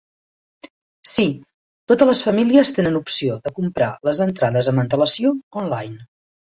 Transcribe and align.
Sí, 1.11 1.25
totes 1.93 2.09
les 2.11 2.23
famílies 2.29 2.73
tenen 2.79 2.99
opció 3.03 3.39
de 3.45 3.55
comprar 3.61 3.93
les 4.09 4.27
entrades 4.29 4.73
amb 4.75 4.87
antel·lacio 4.89 5.39
online. 5.65 6.07